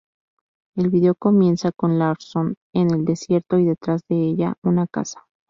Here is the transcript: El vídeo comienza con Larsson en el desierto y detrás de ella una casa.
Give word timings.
El 0.77 0.89
vídeo 0.89 1.13
comienza 1.13 1.71
con 1.71 1.99
Larsson 1.99 2.55
en 2.73 2.89
el 2.89 3.05
desierto 3.05 3.59
y 3.59 3.65
detrás 3.65 4.01
de 4.09 4.15
ella 4.17 4.55
una 4.63 4.87
casa. 4.87 5.27